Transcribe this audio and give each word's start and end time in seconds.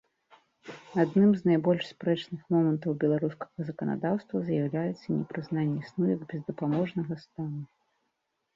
Адным 1.03 1.29
з 1.41 1.49
найбольш 1.49 1.83
спрэчных 1.93 2.41
момантаў 2.55 2.91
беларускага 3.05 3.67
заканадаўства 3.69 4.37
з'яўляецца 4.49 5.05
непрызнанне 5.21 5.81
сну 5.93 6.03
як 6.15 6.21
бездапаможнага 6.35 7.13
стану. 7.29 7.63